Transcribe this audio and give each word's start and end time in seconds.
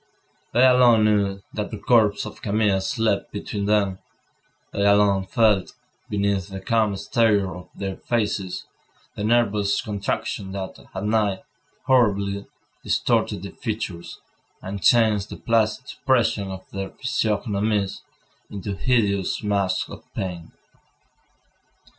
They 0.51 0.65
alone 0.65 1.05
knew 1.05 1.41
that 1.53 1.69
the 1.69 1.77
corpse 1.77 2.25
of 2.25 2.41
Camille 2.41 2.81
slept 2.81 3.31
between 3.31 3.65
them; 3.65 3.99
they 4.73 4.83
alone 4.83 5.27
felt, 5.27 5.73
beneath 6.09 6.47
the 6.47 6.59
calm 6.59 6.93
exterior 6.93 7.55
of 7.55 7.69
their 7.75 7.97
faces, 7.97 8.65
the 9.13 9.23
nervous 9.23 9.79
contractions 9.79 10.53
that, 10.53 10.79
at 10.95 11.03
night, 11.03 11.41
horribly 11.85 12.47
distorted 12.83 13.43
their 13.43 13.51
features, 13.51 14.19
and 14.59 14.81
changed 14.81 15.29
the 15.29 15.37
placid 15.37 15.83
expression 15.85 16.49
of 16.49 16.67
their 16.71 16.89
physiognomies 16.89 18.01
into 18.49 18.73
hideous 18.75 19.43
masks 19.43 19.87
of 19.87 20.03
pain. 20.15 20.51